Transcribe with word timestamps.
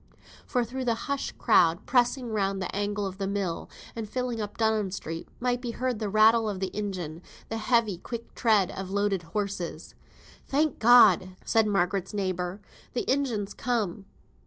For 0.47 0.65
through 0.65 0.85
the 0.85 0.95
hushed 1.05 1.37
crowd, 1.37 1.85
pressing 1.85 2.31
round 2.31 2.59
the 2.59 2.75
angle 2.75 3.05
of 3.05 3.19
the 3.19 3.27
mill, 3.27 3.69
and 3.95 4.09
filling 4.09 4.41
up 4.41 4.57
Dunham 4.57 4.89
Street, 4.89 5.27
might 5.39 5.61
be 5.61 5.69
heard 5.77 5.99
the 5.99 6.09
rattle 6.09 6.49
of 6.49 6.59
the 6.59 6.75
engine, 6.75 7.21
the 7.49 7.57
heavy, 7.57 7.99
quick 7.99 8.33
tread 8.33 8.71
of 8.71 8.89
loaded 8.89 9.21
horses. 9.21 9.93
"Thank 10.47 10.79
God!" 10.79 11.35
said 11.45 11.67
Margaret's 11.67 12.15
neighbour, 12.15 12.59
"the 12.93 13.07
engine's 13.07 13.53
come." 13.53 14.05